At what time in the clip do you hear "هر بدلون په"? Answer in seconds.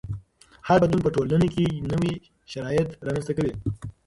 0.67-1.11